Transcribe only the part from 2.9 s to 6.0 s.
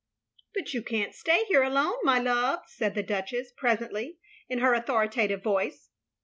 the Duchess presently, in her authoritative voice.